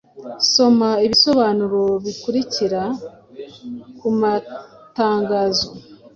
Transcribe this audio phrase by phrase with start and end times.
[0.51, 2.83] Soma ibisobanuro bikurikira
[3.97, 5.67] ku matangazo